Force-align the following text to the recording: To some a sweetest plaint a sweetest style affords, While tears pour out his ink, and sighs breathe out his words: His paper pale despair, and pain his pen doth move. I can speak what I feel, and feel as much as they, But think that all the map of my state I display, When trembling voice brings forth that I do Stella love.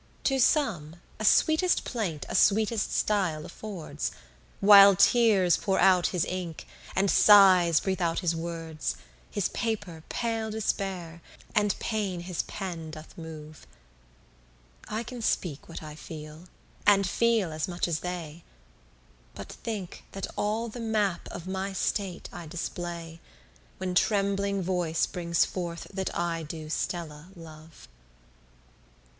To 0.23 0.39
some 0.39 0.95
a 1.19 1.23
sweetest 1.25 1.83
plaint 1.85 2.25
a 2.27 2.33
sweetest 2.33 2.91
style 2.91 3.45
affords, 3.45 4.09
While 4.59 4.95
tears 4.95 5.57
pour 5.57 5.77
out 5.79 6.07
his 6.07 6.25
ink, 6.25 6.65
and 6.95 7.11
sighs 7.11 7.79
breathe 7.79 8.01
out 8.01 8.17
his 8.21 8.35
words: 8.35 8.95
His 9.29 9.49
paper 9.49 10.01
pale 10.09 10.49
despair, 10.49 11.21
and 11.53 11.77
pain 11.77 12.21
his 12.21 12.41
pen 12.41 12.89
doth 12.89 13.15
move. 13.15 13.67
I 14.87 15.03
can 15.03 15.21
speak 15.21 15.69
what 15.69 15.83
I 15.83 15.93
feel, 15.93 16.45
and 16.87 17.05
feel 17.07 17.51
as 17.51 17.67
much 17.67 17.87
as 17.87 17.99
they, 17.99 18.43
But 19.35 19.49
think 19.49 20.03
that 20.13 20.25
all 20.35 20.67
the 20.67 20.79
map 20.79 21.27
of 21.29 21.45
my 21.47 21.73
state 21.73 22.27
I 22.33 22.47
display, 22.47 23.21
When 23.77 23.93
trembling 23.93 24.63
voice 24.63 25.05
brings 25.05 25.45
forth 25.45 25.85
that 25.93 26.09
I 26.17 26.41
do 26.41 26.71
Stella 26.71 27.29
love. 27.35 27.87